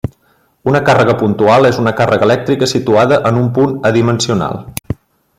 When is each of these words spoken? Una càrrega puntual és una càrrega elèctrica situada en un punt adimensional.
Una 0.69 0.79
càrrega 0.87 1.13
puntual 1.19 1.67
és 1.69 1.77
una 1.83 1.93
càrrega 1.99 2.27
elèctrica 2.29 2.69
situada 2.71 3.19
en 3.31 3.37
un 3.43 3.51
punt 3.59 3.77
adimensional. 3.91 4.57